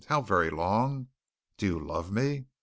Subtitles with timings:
[0.07, 1.09] How very long.
[1.57, 2.47] Do you love me?"